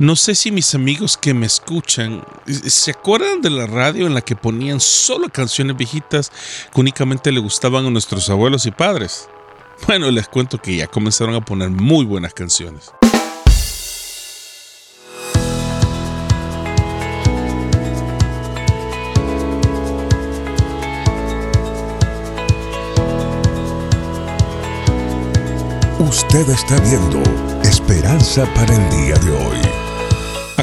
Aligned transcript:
No 0.00 0.14
sé 0.14 0.36
si 0.36 0.52
mis 0.52 0.76
amigos 0.76 1.16
que 1.16 1.34
me 1.34 1.46
escuchan 1.46 2.24
se 2.46 2.92
acuerdan 2.92 3.40
de 3.40 3.50
la 3.50 3.66
radio 3.66 4.06
en 4.06 4.14
la 4.14 4.20
que 4.20 4.36
ponían 4.36 4.78
solo 4.78 5.28
canciones 5.28 5.76
viejitas 5.76 6.30
que 6.72 6.80
únicamente 6.80 7.32
le 7.32 7.40
gustaban 7.40 7.84
a 7.84 7.90
nuestros 7.90 8.30
abuelos 8.30 8.64
y 8.66 8.70
padres. 8.70 9.28
Bueno, 9.88 10.08
les 10.12 10.28
cuento 10.28 10.58
que 10.58 10.76
ya 10.76 10.86
comenzaron 10.86 11.34
a 11.34 11.40
poner 11.40 11.70
muy 11.70 12.04
buenas 12.04 12.32
canciones. 12.32 12.92
Usted 25.98 26.48
está 26.50 26.80
viendo 26.82 27.20
Esperanza 27.64 28.46
para 28.54 28.74
el 28.74 28.90
día 28.90 29.14
de 29.16 29.30
hoy. 29.32 29.87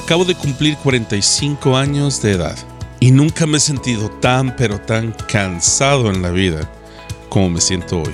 Acabo 0.05 0.23
de 0.23 0.36
cumplir 0.36 0.77
45 0.77 1.76
años 1.76 2.22
de 2.22 2.34
edad 2.34 2.55
y 3.00 3.09
nunca 3.09 3.48
me 3.48 3.58
he 3.58 3.59
sentido 3.59 4.08
tan 4.09 4.55
pero 4.55 4.80
tan 4.80 5.16
cansado 5.27 6.12
en 6.12 6.22
la 6.22 6.30
vida 6.30 6.70
como 7.27 7.50
me 7.50 7.59
siento 7.59 8.04
hoy. 8.04 8.13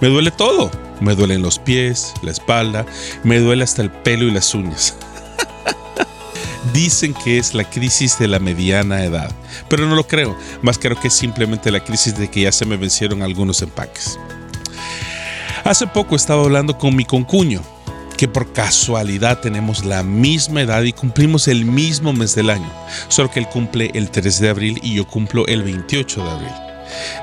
Me 0.00 0.08
duele 0.08 0.32
todo. 0.32 0.72
Me 1.00 1.14
duelen 1.14 1.40
los 1.40 1.60
pies, 1.60 2.12
la 2.22 2.32
espalda, 2.32 2.84
me 3.22 3.38
duele 3.38 3.62
hasta 3.62 3.80
el 3.80 3.92
pelo 3.92 4.24
y 4.26 4.32
las 4.32 4.52
uñas. 4.54 4.96
Dicen 6.74 7.14
que 7.14 7.38
es 7.38 7.54
la 7.54 7.62
crisis 7.62 8.18
de 8.18 8.26
la 8.26 8.40
mediana 8.40 9.04
edad, 9.04 9.30
pero 9.68 9.86
no 9.86 9.94
lo 9.94 10.08
creo, 10.08 10.36
más 10.62 10.78
creo 10.78 10.98
que 11.00 11.08
es 11.08 11.14
simplemente 11.14 11.70
la 11.70 11.82
crisis 11.82 12.18
de 12.18 12.28
que 12.28 12.42
ya 12.42 12.52
se 12.52 12.66
me 12.66 12.76
vencieron 12.76 13.22
algunos 13.22 13.62
empaques. 13.62 14.18
Hace 15.64 15.86
poco 15.86 16.16
estaba 16.16 16.42
hablando 16.42 16.76
con 16.76 16.94
mi 16.94 17.04
concuño, 17.04 17.62
que 18.20 18.28
por 18.28 18.52
casualidad 18.52 19.40
tenemos 19.40 19.86
la 19.86 20.02
misma 20.02 20.60
edad 20.60 20.82
y 20.82 20.92
cumplimos 20.92 21.48
el 21.48 21.64
mismo 21.64 22.12
mes 22.12 22.34
del 22.34 22.50
año, 22.50 22.70
solo 23.08 23.30
que 23.30 23.40
él 23.40 23.48
cumple 23.48 23.90
el 23.94 24.10
3 24.10 24.40
de 24.40 24.50
abril 24.50 24.78
y 24.82 24.96
yo 24.96 25.06
cumplo 25.06 25.46
el 25.46 25.62
28 25.62 26.22
de 26.22 26.30
abril. 26.30 26.52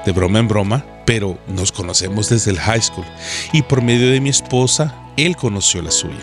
De 0.08 0.12
broma 0.12 0.40
en 0.40 0.48
broma, 0.48 0.84
pero 1.06 1.38
nos 1.50 1.72
conocemos 1.72 2.30
desde 2.30 2.50
el 2.50 2.58
high 2.58 2.82
school 2.82 3.06
y 3.54 3.62
por 3.62 3.84
medio 3.84 4.10
de 4.10 4.20
mi 4.20 4.30
esposa, 4.30 4.96
él 5.18 5.36
conoció 5.36 5.84
la 5.84 5.92
suya. 5.92 6.18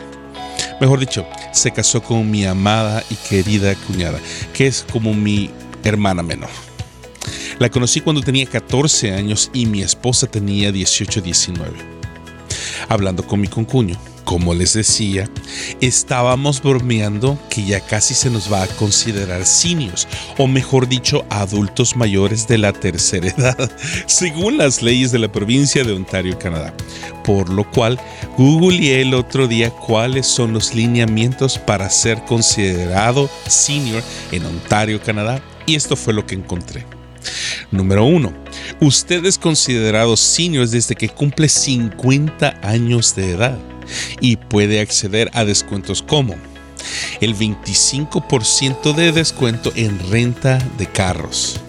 Mejor 0.81 0.99
dicho, 0.99 1.25
se 1.53 1.71
casó 1.71 2.03
con 2.03 2.29
mi 2.29 2.45
amada 2.45 3.05
y 3.11 3.15
querida 3.15 3.77
cuñada, 3.77 4.19
que 4.53 4.67
es 4.67 4.85
como 4.91 5.15
mi 5.15 5.53
hermana 5.85 6.25
menor. 6.25 6.51
La 7.61 7.71
conocí 7.71 8.01
cuando 8.01 8.23
tenía 8.23 8.47
14 8.47 9.15
años 9.15 9.53
y 9.55 9.67
mi 9.67 9.83
esposa 9.83 10.27
tenía 10.27 10.73
18-19 10.73 11.95
hablando 12.89 13.27
con 13.27 13.41
mi 13.41 13.49
concuño. 13.49 13.99
Como 14.25 14.55
les 14.55 14.73
decía, 14.73 15.29
estábamos 15.83 16.63
bromeando 16.63 17.39
que 17.51 17.65
ya 17.65 17.81
casi 17.81 18.15
se 18.15 18.31
nos 18.31 18.51
va 18.51 18.63
a 18.63 18.67
considerar 18.69 19.45
seniors, 19.45 20.09
o 20.39 20.47
mejor 20.47 20.89
dicho, 20.89 21.27
adultos 21.29 21.95
mayores 21.95 22.49
de 22.49 22.57
la 22.57 22.73
tercera 22.73 23.29
edad, 23.37 23.71
según 24.07 24.57
las 24.57 24.81
leyes 24.81 25.13
de 25.13 25.19
la 25.19 25.31
provincia 25.31 25.85
de 25.85 25.93
Ontario, 25.93 26.39
Canadá. 26.39 26.73
Por 27.23 27.51
lo 27.51 27.71
cual, 27.71 28.01
googleé 28.39 29.03
el 29.03 29.13
otro 29.13 29.47
día 29.47 29.71
cuáles 29.71 30.27
son 30.27 30.55
los 30.55 30.75
lineamientos 30.75 31.59
para 31.59 31.91
ser 31.91 32.25
considerado 32.25 33.29
senior 33.47 34.03
en 34.33 34.47
Ontario, 34.47 35.03
Canadá, 35.03 35.43
y 35.67 35.75
esto 35.75 35.97
fue 35.97 36.15
lo 36.15 36.27
que 36.27 36.35
encontré. 36.35 36.87
Número 37.71 38.05
1. 38.05 38.33
Usted 38.81 39.25
es 39.25 39.39
considerado 39.39 40.17
senior 40.17 40.67
desde 40.69 40.95
que 40.95 41.09
cumple 41.09 41.49
50 41.49 42.61
años 42.63 43.15
de 43.15 43.33
edad 43.33 43.59
y 44.21 44.37
puede 44.37 44.81
acceder 44.81 45.31
a 45.35 45.45
descuentos 45.45 46.03
como 46.03 46.37
el 47.21 47.37
25% 47.37 48.95
de 48.95 49.13
descuento 49.13 49.73
en 49.75 49.99
renta 50.11 50.59
de 50.79 50.87
carros, 50.87 51.61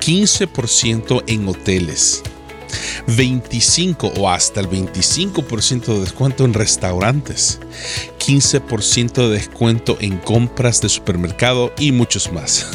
15% 0.00 1.24
en 1.26 1.48
hoteles, 1.48 2.22
25 3.06 4.12
o 4.18 4.28
hasta 4.28 4.60
el 4.60 4.68
25% 4.68 5.94
de 5.94 6.00
descuento 6.00 6.44
en 6.44 6.54
restaurantes, 6.54 7.60
15% 8.18 9.28
de 9.28 9.34
descuento 9.34 9.96
en 10.00 10.18
compras 10.18 10.80
de 10.80 10.88
supermercado 10.88 11.72
y 11.78 11.92
muchos 11.92 12.32
más. 12.32 12.66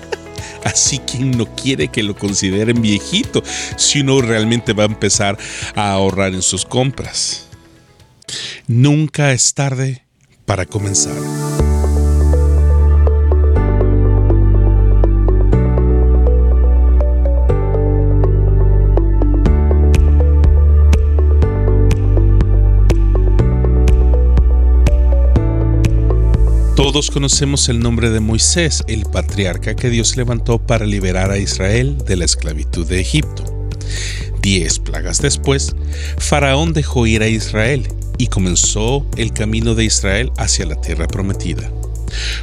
Así 0.64 0.98
quien 0.98 1.30
no 1.30 1.46
quiere 1.54 1.88
que 1.88 2.02
lo 2.02 2.16
consideren 2.16 2.82
viejito 2.82 3.42
si 3.76 4.00
uno 4.00 4.20
realmente 4.20 4.72
va 4.72 4.82
a 4.82 4.86
empezar 4.86 5.38
a 5.74 5.92
ahorrar 5.92 6.34
en 6.34 6.42
sus 6.42 6.64
compras. 6.64 7.47
Nunca 8.66 9.32
es 9.32 9.54
tarde 9.54 10.04
para 10.44 10.66
comenzar. 10.66 11.14
Todos 26.76 27.10
conocemos 27.10 27.68
el 27.68 27.80
nombre 27.80 28.08
de 28.08 28.20
Moisés, 28.20 28.82
el 28.86 29.04
patriarca 29.04 29.76
que 29.76 29.90
Dios 29.90 30.16
levantó 30.16 30.58
para 30.58 30.86
liberar 30.86 31.30
a 31.30 31.38
Israel 31.38 31.98
de 32.06 32.16
la 32.16 32.24
esclavitud 32.24 32.86
de 32.86 33.00
Egipto. 33.00 33.68
Diez 34.40 34.78
plagas 34.78 35.20
después, 35.20 35.74
Faraón 36.16 36.72
dejó 36.72 37.06
ir 37.06 37.22
a 37.22 37.28
Israel 37.28 37.88
y 38.18 38.26
comenzó 38.26 39.06
el 39.16 39.32
camino 39.32 39.74
de 39.74 39.84
Israel 39.84 40.32
hacia 40.36 40.66
la 40.66 40.80
tierra 40.80 41.06
prometida. 41.06 41.70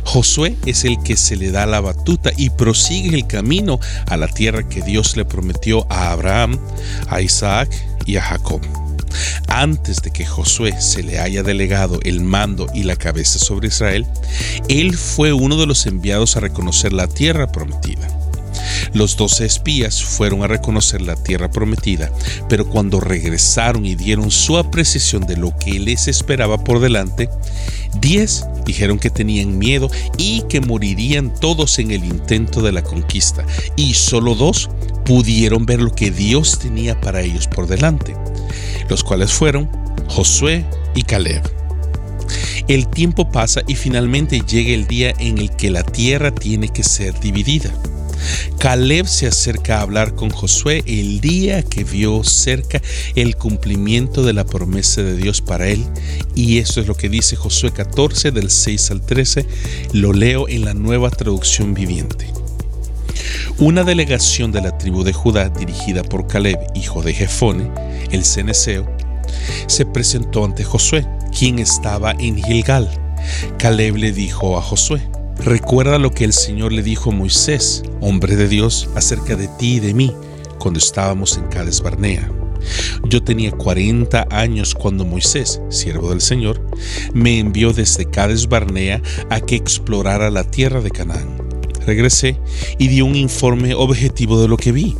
Josué 0.03 0.55
es 0.65 0.85
el 0.85 1.01
que 1.03 1.17
se 1.17 1.35
le 1.35 1.51
da 1.51 1.65
la 1.65 1.81
batuta 1.81 2.31
y 2.37 2.49
prosigue 2.51 3.15
el 3.15 3.27
camino 3.27 3.79
a 4.07 4.17
la 4.17 4.27
tierra 4.27 4.67
que 4.67 4.81
Dios 4.81 5.17
le 5.17 5.25
prometió 5.25 5.85
a 5.91 6.11
Abraham, 6.11 6.59
a 7.09 7.21
Isaac 7.21 7.69
y 8.05 8.17
a 8.17 8.21
Jacob. 8.21 8.61
Antes 9.47 10.01
de 10.01 10.11
que 10.11 10.25
Josué 10.25 10.79
se 10.81 11.03
le 11.03 11.19
haya 11.19 11.43
delegado 11.43 11.99
el 12.03 12.21
mando 12.21 12.67
y 12.73 12.83
la 12.83 12.95
cabeza 12.95 13.39
sobre 13.39 13.69
Israel, 13.69 14.05
él 14.67 14.95
fue 14.97 15.33
uno 15.33 15.57
de 15.57 15.65
los 15.65 15.85
enviados 15.85 16.35
a 16.35 16.41
reconocer 16.41 16.91
la 16.91 17.07
tierra 17.07 17.51
prometida. 17.51 18.07
Los 18.93 19.17
doce 19.17 19.45
espías 19.45 20.03
fueron 20.03 20.43
a 20.43 20.47
reconocer 20.47 21.01
la 21.01 21.15
tierra 21.15 21.49
prometida, 21.49 22.11
pero 22.49 22.67
cuando 22.67 22.99
regresaron 22.99 23.85
y 23.85 23.95
dieron 23.95 24.31
su 24.31 24.57
apreciación 24.57 25.25
de 25.25 25.37
lo 25.37 25.57
que 25.57 25.79
les 25.79 26.07
esperaba 26.07 26.63
por 26.63 26.79
delante, 26.79 27.29
diez 27.99 28.45
dijeron 28.65 28.99
que 28.99 29.09
tenían 29.09 29.57
miedo 29.57 29.89
y 30.17 30.41
que 30.49 30.61
morirían 30.61 31.33
todos 31.33 31.79
en 31.79 31.91
el 31.91 32.03
intento 32.03 32.61
de 32.61 32.71
la 32.71 32.83
conquista, 32.83 33.45
y 33.75 33.93
solo 33.93 34.35
dos 34.35 34.69
pudieron 35.05 35.65
ver 35.65 35.81
lo 35.81 35.93
que 35.93 36.11
Dios 36.11 36.59
tenía 36.59 36.99
para 36.99 37.21
ellos 37.21 37.47
por 37.47 37.67
delante 37.67 38.15
los 38.89 39.03
cuales 39.03 39.31
fueron 39.33 39.69
Josué 40.07 40.65
y 40.93 41.03
Caleb. 41.03 41.43
El 42.67 42.87
tiempo 42.87 43.29
pasa 43.29 43.61
y 43.67 43.75
finalmente 43.75 44.41
llega 44.41 44.73
el 44.73 44.87
día 44.87 45.13
en 45.19 45.37
el 45.37 45.55
que 45.55 45.69
la 45.69 45.83
tierra 45.83 46.33
tiene 46.33 46.69
que 46.69 46.83
ser 46.83 47.19
dividida. 47.19 47.71
Caleb 48.59 49.07
se 49.07 49.27
acerca 49.27 49.77
a 49.77 49.81
hablar 49.81 50.15
con 50.15 50.29
Josué 50.29 50.83
el 50.87 51.21
día 51.21 51.63
que 51.63 51.83
vio 51.83 52.23
cerca 52.23 52.81
el 53.15 53.35
cumplimiento 53.35 54.23
de 54.23 54.33
la 54.33 54.45
promesa 54.45 55.03
de 55.03 55.15
Dios 55.15 55.41
para 55.41 55.67
él. 55.67 55.85
Y 56.33 56.59
eso 56.59 56.81
es 56.81 56.87
lo 56.87 56.95
que 56.95 57.09
dice 57.09 57.35
Josué 57.35 57.71
14 57.71 58.31
del 58.31 58.49
6 58.49 58.91
al 58.91 59.01
13. 59.01 59.45
Lo 59.93 60.13
leo 60.13 60.47
en 60.47 60.65
la 60.65 60.73
nueva 60.73 61.09
traducción 61.09 61.73
viviente. 61.73 62.31
Una 63.57 63.83
delegación 63.83 64.51
de 64.51 64.61
la 64.61 64.77
tribu 64.77 65.03
de 65.03 65.13
Judá 65.13 65.49
dirigida 65.49 66.03
por 66.03 66.27
Caleb, 66.27 66.59
hijo 66.75 67.01
de 67.01 67.13
Jefone, 67.13 67.71
el 68.11 68.25
ceneseo, 68.25 68.85
se 69.67 69.85
presentó 69.85 70.43
ante 70.43 70.63
Josué, 70.63 71.07
quien 71.37 71.59
estaba 71.59 72.11
en 72.19 72.43
Gilgal. 72.43 72.89
Caleb 73.57 73.95
le 73.95 74.11
dijo 74.11 74.57
a 74.57 74.61
Josué, 74.61 75.01
recuerda 75.37 75.99
lo 75.99 76.11
que 76.11 76.23
el 76.23 76.33
Señor 76.33 76.71
le 76.71 76.83
dijo 76.83 77.11
a 77.11 77.13
Moisés, 77.13 77.83
hombre 78.01 78.35
de 78.35 78.47
Dios, 78.47 78.89
acerca 78.95 79.35
de 79.35 79.47
ti 79.47 79.75
y 79.75 79.79
de 79.79 79.93
mí, 79.93 80.13
cuando 80.59 80.79
estábamos 80.79 81.37
en 81.37 81.45
Cades 81.47 81.81
Barnea. 81.81 82.31
Yo 83.07 83.23
tenía 83.23 83.51
40 83.51 84.27
años 84.31 84.73
cuando 84.73 85.05
Moisés, 85.05 85.61
siervo 85.69 86.09
del 86.09 86.21
Señor, 86.21 86.61
me 87.13 87.39
envió 87.39 87.73
desde 87.73 88.09
Cades 88.09 88.47
Barnea 88.47 89.01
a 89.29 89.41
que 89.41 89.55
explorara 89.55 90.29
la 90.29 90.43
tierra 90.43 90.81
de 90.81 90.91
Canaán. 90.91 91.37
Regresé 91.85 92.39
y 92.79 92.87
di 92.87 93.01
un 93.01 93.15
informe 93.15 93.75
objetivo 93.75 94.41
de 94.41 94.47
lo 94.47 94.57
que 94.57 94.71
vi. 94.71 94.95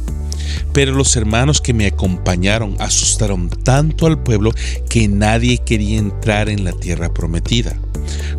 Pero 0.74 0.94
los 0.94 1.16
hermanos 1.16 1.62
que 1.62 1.74
me 1.74 1.88
acompañaron 1.88 2.76
asustaron 2.80 3.50
tanto 3.50 4.06
al 4.06 4.22
pueblo 4.22 4.52
que 4.90 5.08
nadie 5.08 5.58
quería 5.58 5.98
entrar 5.98 6.50
en 6.50 6.64
la 6.64 6.74
tierra 6.74 7.14
prometida. 7.14 7.76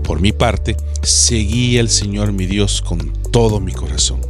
Por 0.02 0.20
mi 0.20 0.32
parte, 0.32 0.76
seguí 1.02 1.78
al 1.78 1.88
Señor 1.88 2.32
mi 2.32 2.46
Dios 2.46 2.82
con 2.82 3.12
todo 3.30 3.60
mi 3.60 3.72
corazón. 3.72 4.20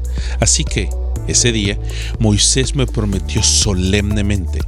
Así 0.41 0.65
que 0.65 0.89
Ese 1.27 1.51
día 1.51 1.79
Moisés 2.19 2.75
me 2.77 2.87
prometió 2.87 3.43
solemnemente, 3.43 4.61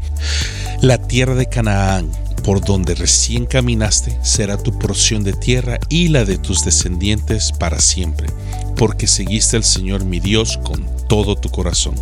la 0.83 0.99
tierra 1.07 1.35
de 1.35 1.49
Canaán, 1.49 2.11
por 2.43 2.65
donde 2.65 2.95
recién 2.95 3.47
caminaste, 3.47 4.19
será 4.23 4.57
tu 4.57 4.77
porción 4.79 5.23
de 5.23 5.35
tierra 5.35 5.79
y 5.89 6.09
la 6.09 6.25
de 6.25 6.39
tus 6.39 6.65
descendientes 6.65 7.53
para 7.53 7.81
siempre, 7.81 8.29
porque 8.77 9.07
seguiste 9.07 9.57
al 9.57 9.65
Señor 9.65 10.05
mi 10.05 10.19
Dios 10.19 10.59
con 10.65 10.98
todo 11.09 11.37
tu 11.37 11.49
corazón. 11.49 11.95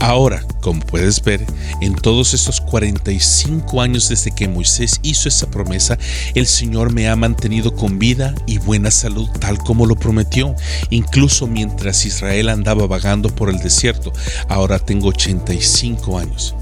Ahora, 0.00 0.44
como 0.60 0.80
puedes 0.80 1.22
ver, 1.22 1.44
en 1.80 1.94
todos 1.94 2.34
estos 2.34 2.60
45 2.60 3.80
años 3.80 4.08
desde 4.08 4.30
que 4.30 4.48
Moisés 4.48 5.00
hizo 5.02 5.28
esa 5.28 5.50
promesa, 5.50 5.98
el 6.34 6.46
Señor 6.46 6.92
me 6.92 7.08
ha 7.08 7.16
mantenido 7.16 7.74
con 7.74 7.98
vida 7.98 8.34
y 8.46 8.58
buena 8.58 8.90
salud 8.90 9.28
tal 9.40 9.58
como 9.58 9.86
lo 9.86 9.96
prometió, 9.96 10.54
incluso 10.90 11.46
mientras 11.46 12.06
Israel 12.06 12.48
andaba 12.48 12.86
vagando 12.86 13.28
por 13.34 13.50
el 13.50 13.58
desierto. 13.58 14.12
Ahora 14.48 14.78
tengo 14.78 15.08
85 15.08 16.18
años. 16.18 16.54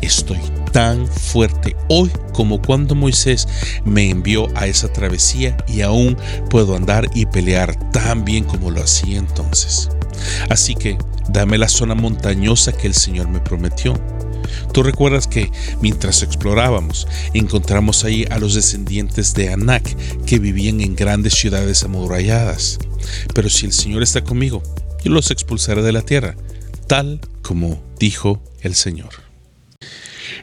Estoy 0.00 0.38
tan 0.72 1.06
fuerte 1.08 1.76
hoy 1.88 2.10
como 2.32 2.62
cuando 2.62 2.94
Moisés 2.94 3.48
me 3.84 4.08
envió 4.08 4.48
a 4.56 4.66
esa 4.66 4.88
travesía 4.92 5.56
y 5.66 5.80
aún 5.80 6.16
puedo 6.48 6.76
andar 6.76 7.08
y 7.14 7.26
pelear 7.26 7.90
tan 7.90 8.24
bien 8.24 8.44
como 8.44 8.70
lo 8.70 8.82
hacía 8.82 9.18
entonces. 9.18 9.88
Así 10.48 10.74
que 10.74 10.96
dame 11.28 11.58
la 11.58 11.68
zona 11.68 11.94
montañosa 11.94 12.72
que 12.72 12.86
el 12.86 12.94
Señor 12.94 13.28
me 13.28 13.40
prometió. 13.40 13.94
Tú 14.72 14.82
recuerdas 14.82 15.26
que 15.26 15.50
mientras 15.80 16.22
explorábamos, 16.22 17.06
encontramos 17.32 18.04
ahí 18.04 18.26
a 18.30 18.38
los 18.38 18.54
descendientes 18.54 19.34
de 19.34 19.52
Anak 19.52 19.84
que 20.24 20.38
vivían 20.38 20.80
en 20.80 20.94
grandes 20.94 21.34
ciudades 21.34 21.84
amuralladas. 21.84 22.78
Pero 23.34 23.48
si 23.48 23.66
el 23.66 23.72
Señor 23.72 24.02
está 24.02 24.22
conmigo, 24.22 24.62
yo 25.04 25.12
los 25.12 25.30
expulsaré 25.30 25.82
de 25.82 25.92
la 25.92 26.02
tierra, 26.02 26.36
tal 26.86 27.20
como 27.42 27.82
dijo 27.98 28.42
el 28.60 28.74
Señor. 28.74 29.10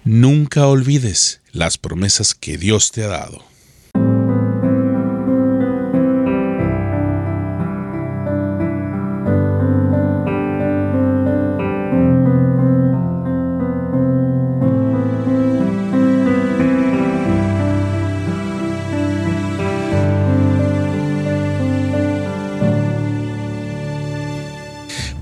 Nunca 0.03 0.67
olvides 0.67 1.41
las 1.51 1.77
promesas 1.77 2.33
que 2.33 2.57
Dios 2.57 2.91
te 2.91 3.03
ha 3.03 3.07
dado. 3.07 3.50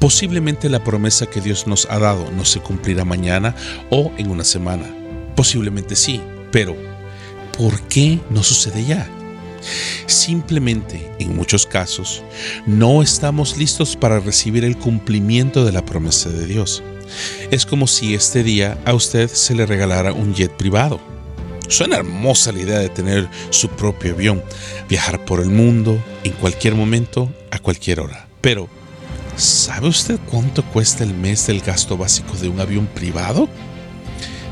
Posiblemente 0.10 0.70
la 0.70 0.84
promesa 0.84 1.28
que 1.28 1.40
Dios 1.40 1.68
nos 1.68 1.86
ha 1.88 2.00
dado 2.00 2.32
no 2.32 2.44
se 2.44 2.60
cumplirá 2.62 3.06
mañana 3.06 3.56
o 3.92 4.12
en 4.18 4.32
una 4.32 4.44
semana. 4.44 4.92
Posiblemente 5.36 5.96
sí, 5.96 6.20
pero 6.52 6.76
¿por 7.56 7.80
qué 7.82 8.20
no 8.32 8.42
sucede 8.42 8.84
ya? 8.84 9.08
Simplemente, 10.08 11.12
en 11.20 11.36
muchos 11.36 11.68
casos, 11.68 12.24
no 12.66 13.04
estamos 13.04 13.56
listos 13.56 13.96
para 13.96 14.20
recibir 14.20 14.66
el 14.66 14.80
cumplimiento 14.80 15.64
de 15.64 15.74
la 15.74 15.86
promesa 15.86 16.32
de 16.32 16.48
Dios. 16.48 16.82
Es 17.52 17.68
como 17.68 17.86
si 17.86 18.16
este 18.16 18.42
día 18.42 18.80
a 18.86 18.96
usted 18.96 19.30
se 19.30 19.54
le 19.54 19.68
regalara 19.68 20.12
un 20.12 20.34
jet 20.34 20.52
privado. 20.52 21.00
Suena 21.68 21.98
hermosa 21.98 22.52
la 22.52 22.62
idea 22.62 22.80
de 22.80 22.90
tener 22.90 23.30
su 23.52 23.70
propio 23.70 24.16
avión, 24.16 24.44
viajar 24.90 25.24
por 25.24 25.40
el 25.40 25.52
mundo, 25.52 26.04
en 26.24 26.32
cualquier 26.32 26.74
momento, 26.74 27.32
a 27.52 27.60
cualquier 27.60 28.00
hora. 28.00 28.28
Pero, 28.42 28.70
¿Sabe 29.40 29.88
usted 29.88 30.20
cuánto 30.30 30.66
cuesta 30.66 31.06
el 31.06 31.14
mes 31.14 31.48
del 31.48 31.62
gasto 31.62 31.96
básico 31.96 32.36
de 32.36 32.50
un 32.50 32.60
avión 32.60 32.88
privado? 32.88 33.48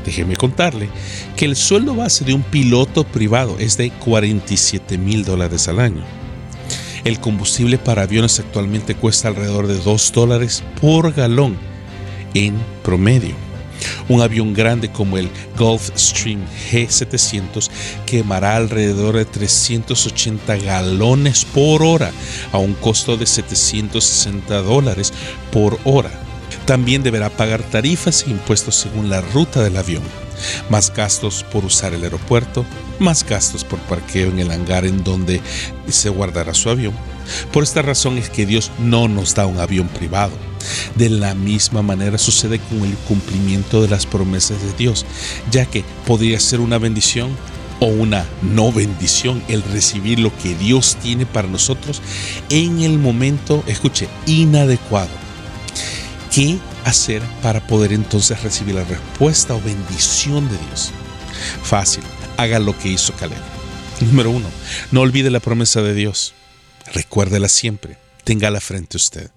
Déjeme 0.06 0.34
contarle 0.34 0.88
que 1.36 1.44
el 1.44 1.56
sueldo 1.56 1.94
base 1.94 2.24
de 2.24 2.32
un 2.32 2.42
piloto 2.42 3.04
privado 3.04 3.58
es 3.58 3.76
de 3.76 3.90
47 3.90 4.96
mil 4.96 5.26
dólares 5.26 5.68
al 5.68 5.80
año. 5.80 6.02
El 7.04 7.20
combustible 7.20 7.76
para 7.76 8.04
aviones 8.04 8.40
actualmente 8.40 8.94
cuesta 8.94 9.28
alrededor 9.28 9.66
de 9.66 9.76
2 9.76 10.12
dólares 10.14 10.64
por 10.80 11.12
galón 11.12 11.58
en 12.32 12.54
promedio. 12.82 13.47
Un 14.08 14.20
avión 14.20 14.54
grande 14.54 14.90
como 14.90 15.18
el 15.18 15.28
Gulfstream 15.58 16.40
G700 16.70 17.70
quemará 18.06 18.56
alrededor 18.56 19.16
de 19.16 19.24
380 19.24 20.56
galones 20.56 21.44
por 21.44 21.82
hora 21.82 22.10
a 22.52 22.58
un 22.58 22.74
costo 22.74 23.16
de 23.16 23.26
760 23.26 24.62
dólares 24.62 25.12
por 25.52 25.78
hora. 25.84 26.10
También 26.66 27.02
deberá 27.02 27.30
pagar 27.30 27.62
tarifas 27.62 28.24
e 28.26 28.30
impuestos 28.30 28.76
según 28.76 29.08
la 29.08 29.20
ruta 29.20 29.62
del 29.62 29.76
avión, 29.76 30.02
más 30.70 30.92
gastos 30.92 31.44
por 31.52 31.64
usar 31.64 31.94
el 31.94 32.04
aeropuerto, 32.04 32.64
más 32.98 33.24
gastos 33.24 33.64
por 33.64 33.78
parqueo 33.80 34.28
en 34.28 34.38
el 34.38 34.50
hangar 34.50 34.84
en 34.84 35.04
donde 35.04 35.40
se 35.88 36.08
guardará 36.08 36.54
su 36.54 36.70
avión. 36.70 36.94
Por 37.52 37.62
esta 37.62 37.82
razón 37.82 38.18
es 38.18 38.30
que 38.30 38.46
Dios 38.46 38.70
no 38.78 39.08
nos 39.08 39.34
da 39.34 39.46
un 39.46 39.58
avión 39.58 39.88
privado 39.88 40.32
de 40.96 41.10
la 41.10 41.34
misma 41.34 41.82
manera 41.82 42.18
sucede 42.18 42.58
con 42.58 42.84
el 42.84 42.94
cumplimiento 43.06 43.82
de 43.82 43.88
las 43.88 44.06
promesas 44.06 44.60
de 44.62 44.72
Dios, 44.72 45.06
ya 45.50 45.66
que 45.66 45.84
podría 46.06 46.40
ser 46.40 46.60
una 46.60 46.78
bendición 46.78 47.30
o 47.80 47.86
una 47.86 48.26
no 48.42 48.72
bendición 48.72 49.42
el 49.48 49.62
recibir 49.62 50.18
lo 50.18 50.36
que 50.38 50.54
Dios 50.54 50.96
tiene 51.00 51.26
para 51.26 51.48
nosotros 51.48 52.02
en 52.50 52.80
el 52.80 52.98
momento, 52.98 53.62
escuche, 53.66 54.08
inadecuado. 54.26 55.10
¿Qué 56.32 56.58
hacer 56.88 57.22
para 57.42 57.66
poder 57.66 57.92
entonces 57.92 58.42
recibir 58.42 58.74
la 58.74 58.84
respuesta 58.84 59.54
o 59.54 59.60
bendición 59.60 60.48
de 60.48 60.56
Dios? 60.66 60.92
Fácil, 61.62 62.04
haga 62.36 62.58
lo 62.58 62.76
que 62.78 62.88
hizo 62.88 63.12
Caleb. 63.14 63.38
Número 64.00 64.30
uno, 64.30 64.46
no 64.92 65.00
olvide 65.00 65.30
la 65.30 65.40
promesa 65.40 65.82
de 65.82 65.94
Dios. 65.94 66.34
Recuérdela 66.92 67.48
siempre, 67.48 67.98
téngala 68.24 68.60
frente 68.60 68.96
a 68.96 68.98
usted. 68.98 69.30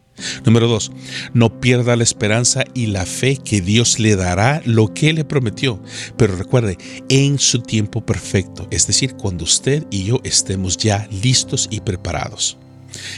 Número 0.45 0.68
dos, 0.68 0.92
no 1.33 1.59
pierda 1.59 1.95
la 1.95 2.03
esperanza 2.03 2.63
y 2.74 2.88
la 2.88 3.06
fe 3.06 3.38
que 3.38 3.62
Dios 3.62 4.00
le 4.00 4.15
dará 4.15 4.62
lo 4.65 4.94
que 4.94 5.13
le 5.13 5.25
prometió. 5.25 5.81
Pero 6.18 6.36
recuerde, 6.36 6.77
en 7.09 7.39
su 7.39 7.62
tiempo 7.62 8.06
perfecto, 8.06 8.68
es 8.71 8.88
decir, 8.88 9.15
cuando 9.15 9.44
usted 9.44 9.86
y 9.89 10.03
yo 10.03 10.19
estemos 10.24 10.77
ya 10.77 11.07
listos 11.12 11.68
y 11.71 11.80
preparados. 11.80 12.57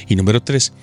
Y 0.08 0.16
número 0.16 0.42
tres, 0.42 0.74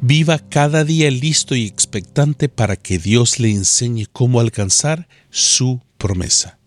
viva 0.00 0.38
cada 0.38 0.84
día 0.84 1.10
listo 1.10 1.54
y 1.54 1.66
expectante 1.66 2.48
para 2.48 2.76
que 2.76 2.98
Dios 2.98 3.38
le 3.38 3.50
enseñe 3.50 4.06
cómo 4.12 4.40
alcanzar 4.40 5.08
su 5.30 5.80
promesa. 5.98 6.58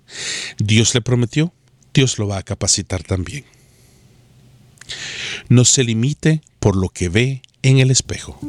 Dios 0.57 0.93
le 0.93 1.01
prometió, 1.01 1.53
Dios 1.93 2.17
lo 2.17 2.27
va 2.27 2.37
a 2.37 2.43
capacitar 2.43 3.03
también. 3.03 3.45
No 5.49 5.65
se 5.65 5.83
limite 5.83 6.41
por 6.59 6.75
lo 6.75 6.89
que 6.89 7.09
ve 7.09 7.41
en 7.61 7.79
el 7.79 7.91
espejo. 7.91 8.39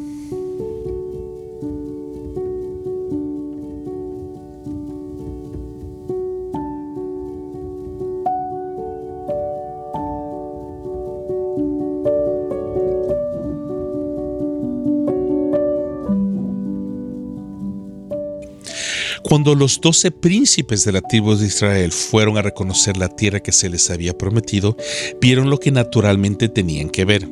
Cuando 19.35 19.57
los 19.57 19.81
doce 19.81 20.13
príncipes 20.13 20.85
de 20.85 20.93
la 20.93 21.01
tribu 21.01 21.35
de 21.35 21.49
Israel 21.49 21.91
fueron 21.91 22.39
a 22.39 22.43
reconocer 22.43 22.97
la 22.97 23.09
tierra 23.09 23.41
que 23.41 23.51
se 23.51 23.69
les 23.69 23.91
había 23.91 24.17
prometido, 24.17 24.77
vieron 25.21 25.51
lo 25.51 25.59
que 25.59 25.73
naturalmente 25.73 26.49
tenían 26.49 26.89
que 26.89 27.05
ver. 27.05 27.29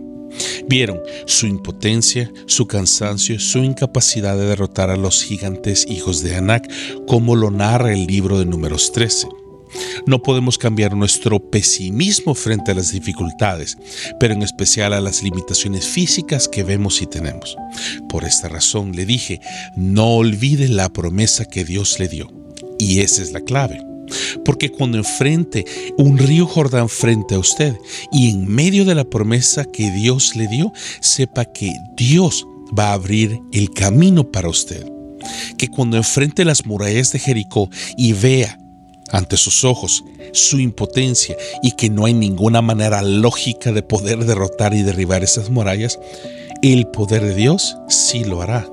Vieron 0.66 0.98
su 1.26 1.46
impotencia, 1.46 2.28
su 2.46 2.66
cansancio, 2.66 3.38
su 3.38 3.58
incapacidad 3.58 4.36
de 4.36 4.46
derrotar 4.46 4.90
a 4.90 4.96
los 4.96 5.22
gigantes 5.22 5.86
hijos 5.88 6.24
de 6.24 6.34
Anak, 6.34 6.68
como 7.06 7.36
lo 7.36 7.52
narra 7.52 7.92
el 7.92 8.08
libro 8.08 8.36
de 8.36 8.46
números 8.46 8.90
13. 8.90 9.28
No 10.06 10.22
podemos 10.22 10.58
cambiar 10.58 10.96
nuestro 10.96 11.38
pesimismo 11.38 12.34
frente 12.34 12.72
a 12.72 12.74
las 12.74 12.92
dificultades, 12.92 13.76
pero 14.18 14.34
en 14.34 14.42
especial 14.42 14.92
a 14.92 15.00
las 15.00 15.22
limitaciones 15.22 15.86
físicas 15.86 16.48
que 16.48 16.62
vemos 16.62 17.02
y 17.02 17.06
tenemos. 17.06 17.56
Por 18.08 18.24
esta 18.24 18.48
razón 18.48 18.92
le 18.92 19.06
dije, 19.06 19.40
no 19.76 20.16
olvide 20.16 20.68
la 20.68 20.92
promesa 20.92 21.44
que 21.44 21.64
Dios 21.64 21.98
le 21.98 22.08
dio. 22.08 22.30
Y 22.78 23.00
esa 23.00 23.22
es 23.22 23.32
la 23.32 23.40
clave. 23.40 23.80
Porque 24.44 24.70
cuando 24.70 24.98
enfrente 24.98 25.64
un 25.96 26.18
río 26.18 26.46
Jordán 26.46 26.88
frente 26.88 27.34
a 27.34 27.38
usted 27.38 27.76
y 28.10 28.30
en 28.30 28.46
medio 28.46 28.84
de 28.84 28.94
la 28.94 29.04
promesa 29.04 29.64
que 29.64 29.90
Dios 29.90 30.36
le 30.36 30.48
dio, 30.48 30.72
sepa 31.00 31.44
que 31.44 31.72
Dios 31.96 32.46
va 32.78 32.90
a 32.90 32.94
abrir 32.94 33.40
el 33.52 33.70
camino 33.70 34.30
para 34.30 34.48
usted. 34.48 34.86
Que 35.56 35.68
cuando 35.68 35.96
enfrente 35.96 36.44
las 36.44 36.66
murallas 36.66 37.12
de 37.12 37.18
Jericó 37.18 37.70
y 37.96 38.12
vea 38.12 38.58
ante 39.12 39.36
sus 39.36 39.62
ojos 39.62 40.02
su 40.32 40.58
impotencia 40.58 41.36
y 41.62 41.72
que 41.72 41.90
no 41.90 42.06
hay 42.06 42.14
ninguna 42.14 42.62
manera 42.62 43.02
lógica 43.02 43.70
de 43.70 43.82
poder 43.82 44.24
derrotar 44.24 44.74
y 44.74 44.82
derribar 44.82 45.22
esas 45.22 45.50
murallas, 45.50 45.98
el 46.62 46.86
poder 46.88 47.22
de 47.22 47.34
Dios 47.34 47.76
sí 47.88 48.24
lo 48.24 48.42
hará. 48.42 48.68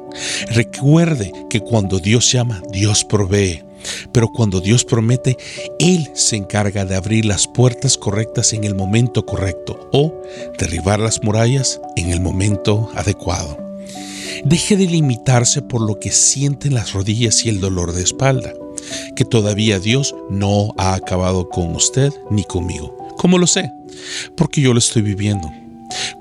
Recuerde 0.51 1.31
que 1.49 1.59
cuando 1.59 1.99
Dios 1.99 2.31
llama, 2.31 2.63
Dios 2.71 3.03
provee. 3.03 3.63
Pero 4.11 4.27
cuando 4.27 4.59
Dios 4.59 4.83
promete, 4.83 5.37
Él 5.79 6.09
se 6.13 6.35
encarga 6.35 6.85
de 6.85 6.95
abrir 6.95 7.25
las 7.25 7.47
puertas 7.47 7.97
correctas 7.97 8.53
en 8.53 8.63
el 8.63 8.75
momento 8.75 9.25
correcto 9.25 9.89
o 9.93 10.13
derribar 10.57 10.99
las 10.99 11.23
murallas 11.23 11.79
en 11.95 12.11
el 12.11 12.19
momento 12.19 12.89
adecuado. 12.95 13.57
Deje 14.43 14.77
de 14.77 14.85
limitarse 14.85 15.61
por 15.61 15.81
lo 15.81 15.99
que 15.99 16.11
sienten 16.11 16.73
las 16.73 16.93
rodillas 16.93 17.45
y 17.45 17.49
el 17.49 17.59
dolor 17.59 17.93
de 17.93 18.03
espalda, 18.03 18.53
que 19.15 19.25
todavía 19.25 19.79
Dios 19.79 20.15
no 20.29 20.73
ha 20.77 20.93
acabado 20.93 21.49
con 21.49 21.75
usted 21.75 22.13
ni 22.29 22.43
conmigo. 22.43 22.95
¿Cómo 23.17 23.37
lo 23.37 23.47
sé? 23.47 23.71
Porque 24.35 24.61
yo 24.61 24.73
lo 24.73 24.79
estoy 24.79 25.01
viviendo. 25.01 25.51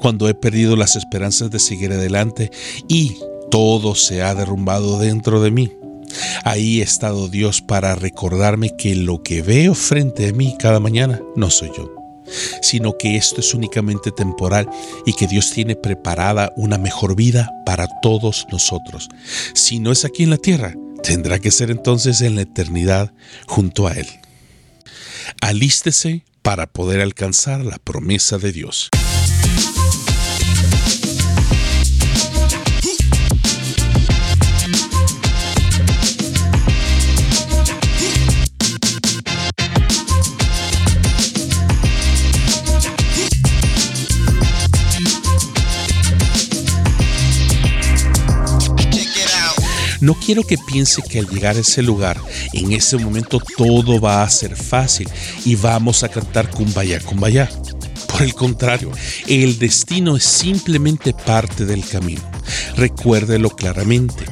Cuando 0.00 0.29
he 0.29 0.35
perdido 0.35 0.77
las 0.77 0.97
esperanzas 0.97 1.50
de 1.50 1.59
seguir 1.59 1.93
adelante 1.93 2.50
y 2.88 3.17
todo 3.50 3.95
se 3.95 4.23
ha 4.23 4.35
derrumbado 4.35 4.99
dentro 4.99 5.41
de 5.41 5.50
mí. 5.50 5.73
Ahí 6.45 6.81
ha 6.81 6.85
estado 6.85 7.29
Dios 7.29 7.61
para 7.61 7.95
recordarme 7.95 8.75
que 8.77 8.95
lo 8.95 9.23
que 9.23 9.43
veo 9.43 9.75
frente 9.75 10.29
a 10.29 10.33
mí 10.33 10.57
cada 10.59 10.81
mañana 10.81 11.21
no 11.37 11.50
soy 11.50 11.71
yo, 11.77 11.93
sino 12.62 12.97
que 12.97 13.17
esto 13.17 13.41
es 13.41 13.55
únicamente 13.55 14.11
temporal 14.11 14.69
y 15.05 15.12
que 15.12 15.27
Dios 15.27 15.50
tiene 15.50 15.77
preparada 15.77 16.53
una 16.57 16.79
mejor 16.79 17.15
vida 17.15 17.50
para 17.67 17.87
todos 18.03 18.47
nosotros. 18.50 19.09
Si 19.55 19.79
no 19.79 19.93
es 19.93 20.05
aquí 20.05 20.23
en 20.23 20.31
la 20.31 20.38
tierra, 20.38 20.75
tendrá 21.02 21.38
que 21.38 21.50
ser 21.50 21.71
entonces 21.71 22.21
en 22.21 22.35
la 22.35 22.43
eternidad 22.43 23.12
junto 23.47 23.87
a 23.87 23.93
Él. 23.93 24.07
Alístese 25.40 26.25
para 26.43 26.67
poder 26.67 27.00
alcanzar 27.00 27.64
la 27.64 27.78
promesa 27.78 28.38
de 28.38 28.52
Dios. 28.52 28.88
Quiero 50.29 50.45
que 50.45 50.59
piense 50.59 51.01
que 51.01 51.21
al 51.21 51.27
llegar 51.27 51.57
a 51.57 51.61
ese 51.61 51.83
lugar, 51.83 52.21
en 52.53 52.73
ese 52.73 52.99
momento 52.99 53.41
todo 53.57 53.99
va 53.99 54.23
a 54.23 54.29
ser 54.29 54.57
fácil 54.57 55.09
y 55.47 55.55
vamos 55.55 56.03
a 56.03 56.11
cantar 56.11 56.51
kumbaya, 56.51 57.01
kumbaya. 57.01 57.49
Por 58.09 58.21
el 58.21 58.35
contrario, 58.35 58.93
el 59.27 59.59
destino 59.59 60.19
es 60.19 60.25
simplemente 60.25 61.15
parte 61.15 61.65
del 61.65 61.83
camino. 61.83 62.21
Recuérdelo 62.77 63.49
claramente, 63.49 64.27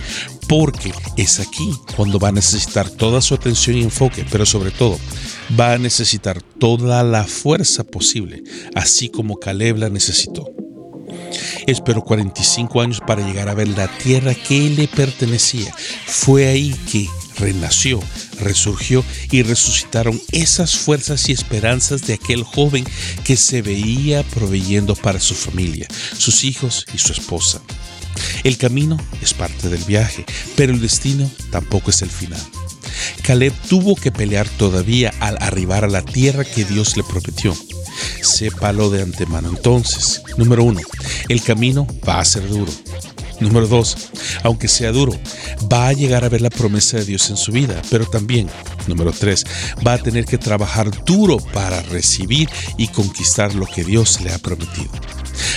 porque 0.47 0.93
es 1.17 1.41
aquí 1.41 1.73
cuando 1.97 2.19
va 2.19 2.29
a 2.29 2.33
necesitar 2.33 2.91
toda 2.91 3.23
su 3.23 3.35
atención 3.35 3.79
y 3.79 3.83
enfoque, 3.83 4.27
pero 4.31 4.45
sobre 4.45 4.73
todo 4.73 4.99
va 5.59 5.73
a 5.73 5.79
necesitar 5.79 6.43
toda 6.43 7.03
la 7.05 7.25
fuerza 7.25 7.85
posible, 7.85 8.45
así 8.75 9.09
como 9.09 9.39
Caleb 9.39 9.79
la 9.79 9.89
necesitó. 9.89 10.56
Esperó 11.67 12.03
45 12.03 12.81
años 12.81 13.01
para 13.01 13.27
llegar 13.27 13.49
a 13.49 13.55
ver 13.55 13.69
la 13.69 13.89
tierra 13.99 14.35
que 14.35 14.71
le 14.71 14.87
pertenecía. 14.87 15.75
Fue 16.07 16.47
ahí 16.47 16.75
que 16.91 17.09
renació, 17.39 18.01
resurgió 18.41 19.05
y 19.31 19.43
resucitaron 19.43 20.21
esas 20.33 20.77
fuerzas 20.77 21.29
y 21.29 21.33
esperanzas 21.33 22.03
de 22.03 22.15
aquel 22.15 22.45
joven 22.45 22.85
que 23.25 23.37
se 23.37 23.63
veía 23.63 24.23
proveyendo 24.23 24.95
para 24.95 25.21
su 25.21 25.35
familia, 25.35 25.89
sus 26.17 26.45
hijos 26.45 26.87
y 26.95 26.99
su 26.99 27.13
esposa. 27.13 27.61
El 28.45 28.57
camino 28.57 28.97
es 29.21 29.35
parte 29.35 29.69
del 29.69 29.83
viaje, 29.85 30.25
pero 30.57 30.73
el 30.73 30.81
destino 30.81 31.31
tampoco 31.51 31.91
es 31.91 32.03
el 32.03 32.11
final. 32.11 32.41
Caleb 33.23 33.53
tuvo 33.69 33.97
que 33.97 34.13
pelear 34.13 34.49
todavía 34.49 35.13
al 35.21 35.37
arribar 35.41 35.85
a 35.85 35.89
la 35.89 36.03
tierra 36.03 36.45
que 36.45 36.65
Dios 36.65 36.97
le 36.97 37.03
prometió. 37.03 37.55
Sépalo 38.23 38.91
de 38.91 39.03
antemano. 39.03 39.49
Entonces, 39.49 40.23
número 40.37 40.65
uno, 40.65 40.81
el 41.29 41.43
camino 41.43 41.87
va 42.07 42.21
a 42.21 42.25
ser 42.25 42.49
duro. 42.49 42.73
Número 43.41 43.67
dos, 43.67 43.97
aunque 44.45 44.67
sea 44.67 44.93
duro, 44.93 45.13
va 45.71 45.89
a 45.89 45.93
llegar 45.93 46.25
a 46.25 46.29
ver 46.31 46.41
la 46.41 46.49
promesa 46.49 46.97
de 46.97 47.05
Dios 47.05 47.29
en 47.29 47.37
su 47.37 47.53
vida, 47.53 47.83
pero 47.91 48.07
también, 48.07 48.49
número 48.87 49.13
tres, 49.13 49.45
va 49.87 49.95
a 49.95 49.99
tener 49.99 50.25
que 50.25 50.39
trabajar 50.39 50.91
duro 51.05 51.37
para 51.53 51.83
recibir 51.83 52.49
y 52.79 52.89
conquistar 52.89 53.55
lo 53.55 53.67
que 53.67 53.85
Dios 53.85 54.23
le 54.23 54.33
ha 54.33 54.39
prometido. 54.39 54.91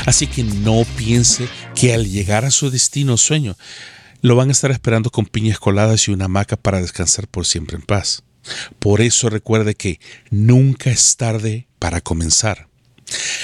Así 0.06 0.28
que 0.28 0.44
no 0.44 0.86
piense 0.98 1.48
que 1.74 1.94
al 1.94 2.10
llegar 2.10 2.44
a 2.44 2.52
su 2.52 2.70
destino 2.70 3.14
o 3.14 3.18
sueño, 3.18 3.56
lo 4.22 4.36
van 4.36 4.50
a 4.50 4.52
estar 4.52 4.72
esperando 4.72 5.10
con 5.10 5.26
piñas 5.26 5.60
coladas 5.60 6.08
y 6.08 6.12
una 6.12 6.26
hamaca 6.26 6.58
para 6.58 6.82
descansar 6.82 7.28
por 7.28 7.46
siempre 7.46 7.78
en 7.78 7.84
paz. 7.84 8.24
Por 8.80 9.02
eso 9.02 9.30
recuerde 9.30 9.76
que 9.76 10.00
nunca 10.30 10.90
es 10.90 11.18
tarde 11.18 11.68
para 11.80 12.02
comenzar. 12.02 12.68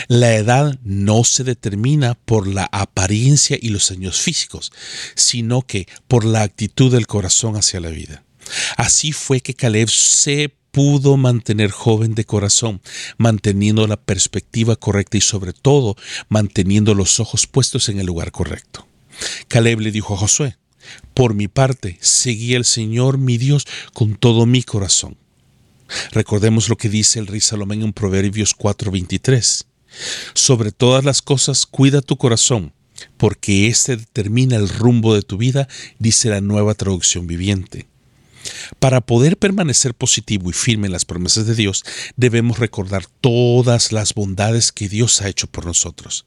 La 0.08 0.36
edad 0.36 0.78
no 0.84 1.24
se 1.24 1.44
determina 1.44 2.14
por 2.14 2.48
la 2.48 2.70
apariencia 2.72 3.58
y 3.60 3.70
los 3.70 3.92
años 3.92 4.22
físicos, 4.22 4.72
sino 5.16 5.62
que 5.64 5.88
por 6.08 6.24
la 6.24 6.44
actitud 6.44 6.92
del 6.92 7.08
corazón 7.08 7.56
hacia 7.56 7.80
la 7.80 7.90
vida. 7.90 8.24
Así 8.78 9.12
fue 9.12 9.42
que 9.42 9.56
Caleb 9.56 9.90
se 9.90 10.54
pudo 10.72 11.18
mantener 11.18 11.72
joven 11.72 12.16
de 12.16 12.26
corazón, 12.26 12.82
manteniendo 13.18 13.88
la 13.88 13.96
perspectiva 13.96 14.76
correcta 14.76 15.18
y 15.18 15.22
sobre 15.22 15.54
todo 15.54 15.96
manteniendo 16.28 16.94
los 16.94 17.20
ojos 17.20 17.48
puestos 17.48 17.90
en 17.90 18.00
el 18.00 18.06
lugar 18.06 18.32
correcto. 18.32 18.86
Caleb 19.48 19.80
le 19.80 19.92
dijo 19.92 20.14
a 20.14 20.18
Josué, 20.18 20.58
por 21.14 21.34
mi 21.34 21.48
parte, 21.48 21.98
seguí 22.02 22.56
al 22.56 22.66
Señor 22.66 23.18
mi 23.18 23.38
Dios 23.38 23.66
con 23.94 24.16
todo 24.16 24.46
mi 24.46 24.64
corazón. 24.64 25.18
Recordemos 26.12 26.70
lo 26.70 26.78
que 26.78 26.90
dice 26.90 27.20
el 27.20 27.28
rey 27.28 27.42
Salomón 27.42 27.82
en 27.82 27.94
Proverbios 27.94 28.54
4:23. 28.56 29.66
Sobre 30.34 30.72
todas 30.72 31.06
las 31.06 31.22
cosas, 31.22 31.66
cuida 31.66 32.02
tu 32.02 32.18
corazón, 32.18 32.74
porque 33.18 33.68
éste 33.68 33.98
determina 33.98 34.56
el 34.56 34.70
rumbo 34.70 35.16
de 35.16 35.22
tu 35.22 35.38
vida, 35.38 35.68
dice 36.00 36.30
la 36.30 36.42
nueva 36.42 36.74
traducción 36.74 37.28
viviente. 37.28 37.88
Para 38.80 39.02
poder 39.02 39.38
permanecer 39.38 39.94
positivo 39.96 40.50
y 40.50 40.54
firme 40.54 40.88
en 40.88 40.94
las 40.94 41.06
promesas 41.06 41.48
de 41.48 41.56
Dios, 41.56 41.84
debemos 42.16 42.60
recordar 42.60 43.06
todas 43.22 43.92
las 43.92 44.14
bondades 44.14 44.72
que 44.72 44.90
Dios 44.90 45.22
ha 45.22 45.30
hecho 45.30 45.48
por 45.48 45.66
nosotros. 45.66 46.26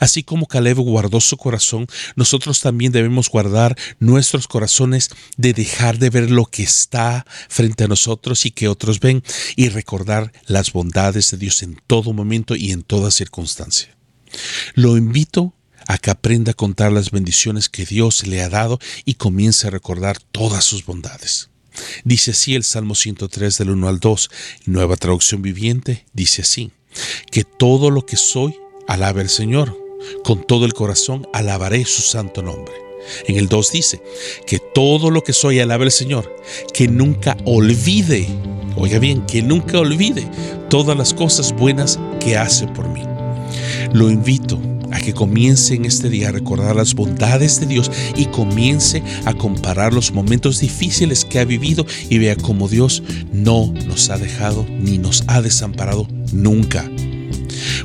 Así 0.00 0.22
como 0.22 0.46
Caleb 0.46 0.78
guardó 0.78 1.20
su 1.20 1.36
corazón, 1.36 1.86
nosotros 2.16 2.60
también 2.60 2.92
debemos 2.92 3.28
guardar 3.28 3.76
nuestros 3.98 4.48
corazones 4.48 5.10
de 5.36 5.52
dejar 5.52 5.98
de 5.98 6.10
ver 6.10 6.30
lo 6.30 6.46
que 6.46 6.62
está 6.62 7.24
frente 7.48 7.84
a 7.84 7.88
nosotros 7.88 8.46
y 8.46 8.50
que 8.50 8.68
otros 8.68 9.00
ven 9.00 9.22
y 9.56 9.68
recordar 9.68 10.32
las 10.46 10.72
bondades 10.72 11.30
de 11.30 11.36
Dios 11.36 11.62
en 11.62 11.80
todo 11.86 12.12
momento 12.12 12.56
y 12.56 12.72
en 12.72 12.82
toda 12.82 13.10
circunstancia. 13.10 13.96
Lo 14.74 14.96
invito 14.96 15.54
a 15.86 15.98
que 15.98 16.10
aprenda 16.10 16.52
a 16.52 16.54
contar 16.54 16.92
las 16.92 17.10
bendiciones 17.10 17.68
que 17.68 17.86
Dios 17.86 18.26
le 18.26 18.42
ha 18.42 18.48
dado 18.48 18.78
y 19.04 19.14
comience 19.14 19.66
a 19.66 19.70
recordar 19.70 20.18
todas 20.20 20.64
sus 20.64 20.84
bondades. 20.84 21.50
Dice 22.04 22.32
así 22.32 22.54
el 22.54 22.64
Salmo 22.64 22.94
103 22.94 23.58
del 23.58 23.70
1 23.70 23.88
al 23.88 24.00
2, 24.00 24.30
nueva 24.66 24.96
traducción 24.96 25.42
viviente, 25.42 26.06
dice 26.12 26.42
así, 26.42 26.72
que 27.30 27.44
todo 27.44 27.90
lo 27.90 28.04
que 28.04 28.16
soy 28.16 28.54
alabe 28.86 29.20
al 29.22 29.28
Señor, 29.28 29.76
con 30.24 30.44
todo 30.44 30.64
el 30.64 30.74
corazón 30.74 31.26
alabaré 31.32 31.84
su 31.84 32.02
santo 32.02 32.42
nombre. 32.42 32.74
En 33.26 33.36
el 33.36 33.48
2 33.48 33.72
dice, 33.72 34.02
que 34.46 34.58
todo 34.58 35.10
lo 35.10 35.22
que 35.22 35.32
soy 35.32 35.60
alabe 35.60 35.84
al 35.84 35.92
Señor, 35.92 36.36
que 36.72 36.88
nunca 36.88 37.36
olvide, 37.44 38.26
oiga 38.76 38.98
bien, 38.98 39.24
que 39.26 39.42
nunca 39.42 39.78
olvide 39.78 40.28
todas 40.68 40.96
las 40.96 41.14
cosas 41.14 41.52
buenas 41.52 41.98
que 42.20 42.36
hace 42.36 42.66
por 42.68 42.88
mí. 42.88 43.02
Lo 43.92 44.10
invito 44.10 44.60
a 44.92 45.00
que 45.00 45.14
comience 45.14 45.74
en 45.74 45.84
este 45.84 46.08
día 46.10 46.28
a 46.28 46.32
recordar 46.32 46.76
las 46.76 46.94
bondades 46.94 47.60
de 47.60 47.66
Dios 47.66 47.90
y 48.16 48.26
comience 48.26 49.02
a 49.24 49.34
comparar 49.34 49.92
los 49.92 50.12
momentos 50.12 50.60
difíciles 50.60 51.24
que 51.24 51.38
ha 51.38 51.44
vivido 51.44 51.86
y 52.08 52.18
vea 52.18 52.36
cómo 52.36 52.68
Dios 52.68 53.02
no 53.32 53.72
nos 53.86 54.10
ha 54.10 54.18
dejado 54.18 54.66
ni 54.68 54.98
nos 54.98 55.24
ha 55.26 55.42
desamparado 55.42 56.06
nunca. 56.32 56.88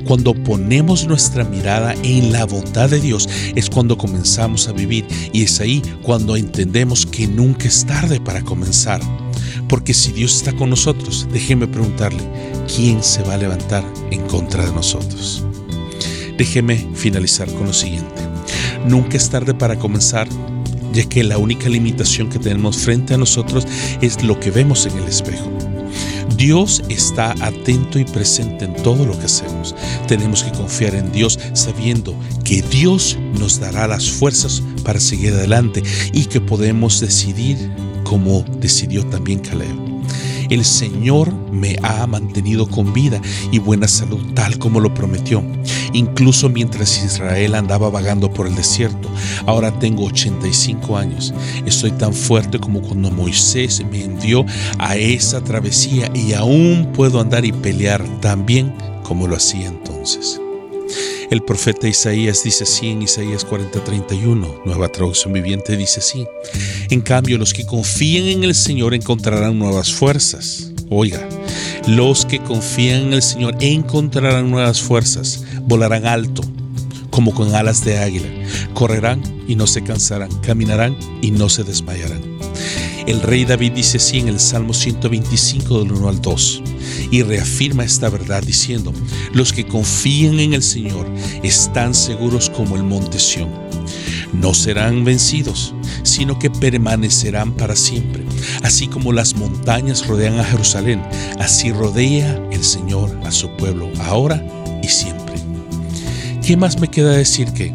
Cuando 0.06 0.34
ponemos 0.34 1.08
nuestra 1.08 1.44
mirada 1.44 1.96
en 2.04 2.32
la 2.32 2.46
bondad 2.46 2.90
de 2.90 3.00
Dios 3.00 3.30
es 3.56 3.70
cuando 3.70 3.98
comenzamos 3.98 4.68
a 4.68 4.74
vivir 4.74 5.06
y 5.34 5.44
es 5.44 5.60
ahí 5.60 5.82
cuando 6.02 6.36
entendemos 6.36 7.06
que 7.06 7.28
nunca 7.28 7.68
es 7.68 7.86
tarde 7.86 8.20
para 8.20 8.42
comenzar. 8.42 9.02
Porque 9.68 9.94
si 9.94 10.12
Dios 10.12 10.36
está 10.36 10.54
con 10.54 10.70
nosotros, 10.70 11.28
déjeme 11.32 11.68
preguntarle, 11.68 12.22
¿quién 12.74 13.04
se 13.04 13.24
va 13.24 13.34
a 13.34 13.38
levantar 13.38 13.84
en 14.12 14.22
contra 14.28 14.66
de 14.66 14.72
nosotros? 14.72 15.44
Déjeme 16.38 16.88
finalizar 16.94 17.52
con 17.54 17.68
lo 17.68 17.74
siguiente. 17.74 18.22
Nunca 18.88 19.18
es 19.18 19.30
tarde 19.30 19.54
para 19.54 19.80
comenzar, 19.80 20.28
ya 20.94 21.04
que 21.06 21.24
la 21.24 21.38
única 21.38 21.70
limitación 21.70 22.30
que 22.30 22.40
tenemos 22.40 22.78
frente 22.78 23.14
a 23.14 23.18
nosotros 23.18 23.66
es 24.02 24.24
lo 24.24 24.40
que 24.40 24.52
vemos 24.52 24.86
en 24.86 24.98
el 24.98 25.06
espejo. 25.06 25.65
Dios 26.38 26.84
está 26.90 27.32
atento 27.42 28.00
y 28.00 28.06
presente 28.06 28.66
en 28.66 28.74
todo 28.76 29.06
lo 29.06 29.18
que 29.18 29.26
hacemos. 29.26 29.76
Tenemos 30.08 30.44
que 30.44 30.52
confiar 30.52 30.96
en 30.96 31.12
Dios 31.12 31.40
sabiendo 31.54 32.16
que 32.44 32.62
Dios 32.62 33.18
nos 33.40 33.60
dará 33.60 33.88
las 33.88 34.10
fuerzas 34.10 34.62
para 34.84 35.00
seguir 35.00 35.34
adelante 35.34 35.84
y 36.14 36.26
que 36.26 36.42
podemos 36.42 37.00
decidir 37.00 37.72
como 38.04 38.44
decidió 38.60 39.06
también 39.08 39.40
Caleb. 39.40 39.85
El 40.50 40.66
Señor 40.66 41.34
me 41.52 41.78
ha 41.82 42.06
mantenido 42.08 42.68
con 42.68 42.94
vida 42.94 43.22
y 43.52 43.60
buena 43.60 43.88
salud 43.88 44.34
tal 44.34 44.58
como 44.58 44.80
lo 44.80 44.94
prometió. 44.94 45.44
Incluso 45.94 46.50
mientras 46.50 47.04
Israel 47.04 47.56
andaba 47.56 47.90
vagando 47.90 48.32
por 48.32 48.48
el 48.48 48.56
desierto, 48.56 49.10
ahora 49.46 49.78
tengo 49.80 50.06
85 50.06 50.98
años. 50.98 51.34
Estoy 51.66 51.92
tan 51.92 52.14
fuerte 52.14 52.60
como 52.60 52.82
cuando 52.82 53.12
Moisés 53.12 53.84
me 53.90 54.04
envió 54.04 54.46
a 54.78 54.96
esa 54.96 55.42
travesía 55.42 56.12
y 56.14 56.34
aún 56.34 56.92
puedo 56.94 57.20
andar 57.20 57.46
y 57.46 57.52
pelear 57.52 58.04
tan 58.20 58.46
bien 58.46 58.74
como 59.04 59.28
lo 59.28 59.36
hacía 59.36 59.68
entonces. 59.68 60.42
El 61.32 61.42
profeta 61.42 61.88
Isaías 61.88 62.44
dice 62.44 62.64
así 62.64 62.90
en 62.90 63.02
Isaías 63.02 63.46
40:31, 63.46 64.62
nueva 64.66 64.90
traducción 64.90 65.34
viviente 65.34 65.76
dice 65.76 66.00
así. 66.00 66.26
En 66.90 67.02
cambio, 67.02 67.38
los 67.38 67.54
que 67.54 67.66
confíen 67.66 68.28
en 68.28 68.44
el 68.44 68.56
Señor 68.56 68.94
encontrarán 68.94 69.58
nuevas 69.58 69.92
fuerzas. 69.92 70.72
Oiga, 70.90 71.28
los 71.88 72.26
que 72.26 72.40
confían 72.40 73.08
en 73.08 73.14
el 73.14 73.22
Señor 73.22 73.56
encontrarán 73.60 74.52
nuevas 74.52 74.82
fuerzas, 74.82 75.44
volarán 75.64 76.06
alto 76.06 76.44
como 77.10 77.34
con 77.34 77.56
alas 77.56 77.84
de 77.86 77.98
águila, 77.98 78.28
correrán 78.74 79.24
y 79.48 79.56
no 79.56 79.68
se 79.68 79.84
cansarán, 79.84 80.30
caminarán 80.42 80.98
y 81.22 81.32
no 81.32 81.50
se 81.50 81.64
desmayarán. 81.64 82.22
El 83.08 83.22
rey 83.22 83.46
David 83.46 83.72
dice 83.72 83.98
así 83.98 84.20
en 84.20 84.28
el 84.28 84.40
Salmo 84.40 84.74
125 84.74 85.80
del 85.80 85.94
1 85.94 86.10
al 86.10 86.22
2 86.22 86.64
y 87.12 87.24
reafirma 87.24 87.84
esta 87.84 88.10
verdad 88.10 88.44
diciendo, 88.44 88.94
los 89.34 89.54
que 89.54 89.66
confían 89.66 90.40
en 90.40 90.54
el 90.54 90.64
Señor 90.64 91.08
están 91.44 91.94
seguros 91.94 92.50
como 92.50 92.76
el 92.76 92.84
monte 92.84 93.20
Sión. 93.20 93.50
No 94.34 94.54
serán 94.54 95.06
vencidos, 95.06 95.74
sino 96.04 96.38
que 96.40 96.50
permanecerán 96.50 97.54
para 97.54 97.76
siempre. 97.76 98.24
Así 98.64 98.88
como 98.88 99.14
las 99.14 99.36
montañas 99.36 100.08
rodean 100.08 100.40
a 100.40 100.44
Jerusalén, 100.44 101.02
así 101.40 101.72
rodea 101.72 102.42
el 102.52 102.64
Señor 102.64 103.18
a 103.24 103.32
su 103.32 103.50
pueblo, 103.56 103.90
ahora 104.00 104.46
y 104.84 104.88
siempre. 104.88 105.36
¿Qué 106.46 106.58
más 106.58 106.80
me 106.80 106.90
queda 106.90 107.12
decir 107.12 107.52
que, 107.54 107.74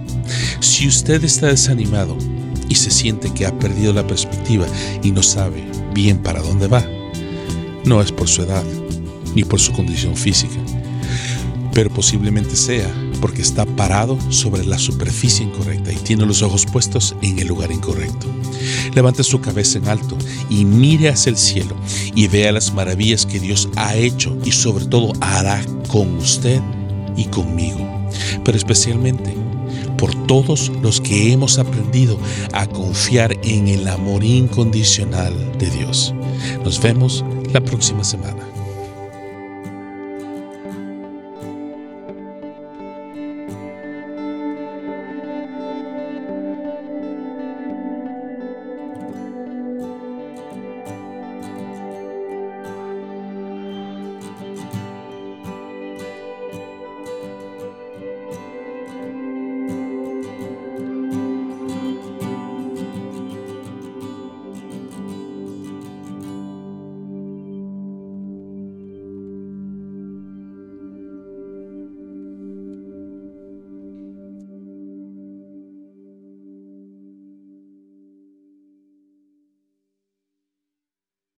si 0.60 0.86
usted 0.86 1.24
está 1.24 1.48
desanimado 1.48 2.16
y 2.68 2.74
se 2.76 2.90
siente 2.90 3.32
que 3.34 3.46
ha 3.46 3.58
perdido 3.58 3.92
la 3.92 4.06
perspectiva 4.06 4.66
y 5.02 5.10
no 5.10 5.22
sabe 5.22 5.64
bien 5.92 6.18
para 6.18 6.40
dónde 6.40 6.68
va, 6.68 6.84
no 7.84 8.00
es 8.00 8.12
por 8.12 8.28
su 8.28 8.42
edad, 8.42 8.64
ni 9.34 9.44
por 9.44 9.60
su 9.60 9.72
condición 9.72 10.16
física, 10.16 10.58
pero 11.72 11.90
posiblemente 11.90 12.56
sea 12.56 12.88
porque 13.20 13.42
está 13.42 13.66
parado 13.66 14.18
sobre 14.30 14.64
la 14.64 14.78
superficie 14.78 15.44
incorrecta 15.44 15.92
y 15.92 15.96
tiene 15.96 16.26
los 16.26 16.42
ojos 16.42 16.66
puestos 16.66 17.14
en 17.22 17.38
el 17.38 17.48
lugar 17.48 17.70
incorrecto. 17.70 18.26
Levante 18.94 19.22
su 19.22 19.40
cabeza 19.40 19.78
en 19.78 19.88
alto 19.88 20.16
y 20.48 20.64
mire 20.64 21.10
hacia 21.10 21.30
el 21.30 21.36
cielo 21.36 21.76
y 22.14 22.28
vea 22.28 22.52
las 22.52 22.72
maravillas 22.72 23.26
que 23.26 23.40
Dios 23.40 23.68
ha 23.76 23.94
hecho 23.94 24.36
y 24.44 24.52
sobre 24.52 24.86
todo 24.86 25.12
hará 25.20 25.62
con 25.88 26.16
usted 26.16 26.60
y 27.16 27.24
conmigo, 27.26 27.86
pero 28.44 28.56
especialmente 28.56 29.34
por 29.96 30.14
todos 30.26 30.72
los 30.80 31.00
que 31.00 31.30
hemos 31.32 31.58
aprendido 31.58 32.18
a 32.52 32.66
confiar 32.66 33.36
en 33.42 33.68
el 33.68 33.86
amor 33.86 34.24
incondicional 34.24 35.34
de 35.58 35.68
Dios. 35.70 36.14
Nos 36.64 36.80
vemos 36.80 37.22
la 37.52 37.60
próxima 37.60 38.02
semana. 38.02 38.49